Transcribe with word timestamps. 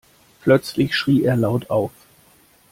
Plötzlich 0.41 0.95
schrie 0.95 1.21
er 1.23 1.35
laut 1.35 1.69
auf. 1.69 1.91